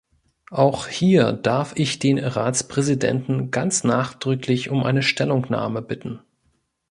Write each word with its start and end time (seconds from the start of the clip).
Auch 0.49 0.87
hier 0.87 1.31
darf 1.31 1.73
ich 1.75 1.99
den 1.99 2.17
Ratspräsidenten 2.17 3.51
ganz 3.51 3.83
nachdrücklich 3.83 4.71
um 4.71 4.83
eine 4.83 5.03
Stellungnahme 5.03 5.83
bitten. 5.83 6.21